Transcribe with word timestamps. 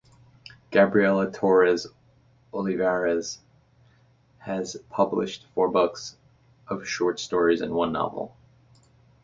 Gabriela 0.71 1.29
Torres 1.31 1.85
Olivares 2.55 3.37
has 4.39 4.75
published 4.89 5.45
four 5.53 5.67
books 5.69 6.17
of 6.67 6.87
short 6.87 7.19
stories 7.19 7.61
and 7.61 7.75
one 7.75 7.91
novel. 7.91 8.35